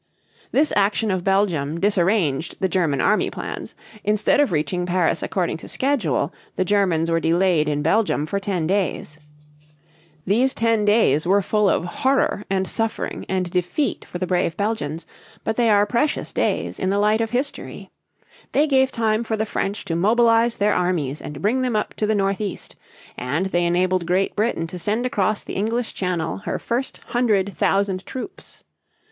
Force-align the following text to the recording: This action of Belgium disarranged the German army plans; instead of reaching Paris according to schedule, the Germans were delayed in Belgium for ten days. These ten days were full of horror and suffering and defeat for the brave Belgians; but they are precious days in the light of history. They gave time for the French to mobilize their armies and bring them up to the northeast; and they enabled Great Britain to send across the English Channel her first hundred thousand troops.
This 0.51 0.73
action 0.75 1.11
of 1.11 1.23
Belgium 1.23 1.79
disarranged 1.79 2.55
the 2.59 2.67
German 2.67 2.99
army 3.01 3.29
plans; 3.29 3.75
instead 4.03 4.39
of 4.39 4.51
reaching 4.51 4.87
Paris 4.87 5.21
according 5.21 5.57
to 5.57 5.67
schedule, 5.67 6.33
the 6.55 6.65
Germans 6.65 7.11
were 7.11 7.19
delayed 7.19 7.67
in 7.67 7.83
Belgium 7.83 8.25
for 8.25 8.39
ten 8.39 8.65
days. 8.65 9.19
These 10.25 10.55
ten 10.55 10.85
days 10.85 11.27
were 11.27 11.43
full 11.43 11.69
of 11.69 11.85
horror 11.85 12.43
and 12.49 12.67
suffering 12.67 13.27
and 13.29 13.51
defeat 13.51 14.03
for 14.03 14.17
the 14.17 14.25
brave 14.25 14.57
Belgians; 14.57 15.05
but 15.43 15.55
they 15.55 15.69
are 15.69 15.85
precious 15.85 16.33
days 16.33 16.79
in 16.79 16.89
the 16.89 16.97
light 16.97 17.21
of 17.21 17.29
history. 17.29 17.91
They 18.53 18.65
gave 18.65 18.91
time 18.91 19.23
for 19.23 19.37
the 19.37 19.45
French 19.45 19.85
to 19.85 19.95
mobilize 19.95 20.55
their 20.55 20.73
armies 20.73 21.21
and 21.21 21.43
bring 21.43 21.61
them 21.61 21.75
up 21.75 21.93
to 21.97 22.07
the 22.07 22.15
northeast; 22.15 22.75
and 23.17 23.45
they 23.45 23.65
enabled 23.67 24.07
Great 24.07 24.35
Britain 24.35 24.65
to 24.65 24.79
send 24.79 25.05
across 25.05 25.43
the 25.43 25.53
English 25.53 25.93
Channel 25.93 26.37
her 26.39 26.57
first 26.57 26.99
hundred 27.09 27.55
thousand 27.55 28.03
troops. 28.07 28.63